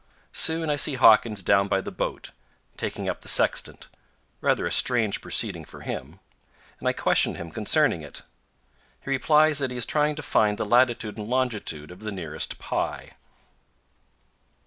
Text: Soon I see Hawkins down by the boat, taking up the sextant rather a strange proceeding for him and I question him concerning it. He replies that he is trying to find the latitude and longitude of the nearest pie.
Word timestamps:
Soon 0.33 0.67
I 0.71 0.77
see 0.77 0.95
Hawkins 0.95 1.43
down 1.43 1.67
by 1.67 1.79
the 1.79 1.91
boat, 1.91 2.31
taking 2.75 3.07
up 3.07 3.21
the 3.21 3.27
sextant 3.27 3.87
rather 4.41 4.65
a 4.65 4.71
strange 4.71 5.21
proceeding 5.21 5.63
for 5.63 5.81
him 5.81 6.19
and 6.79 6.89
I 6.89 6.91
question 6.91 7.35
him 7.35 7.51
concerning 7.51 8.01
it. 8.01 8.23
He 9.01 9.11
replies 9.11 9.59
that 9.59 9.69
he 9.69 9.77
is 9.77 9.85
trying 9.85 10.15
to 10.15 10.23
find 10.23 10.57
the 10.57 10.65
latitude 10.65 11.19
and 11.19 11.27
longitude 11.27 11.91
of 11.91 11.99
the 11.99 12.11
nearest 12.11 12.57
pie. 12.57 13.11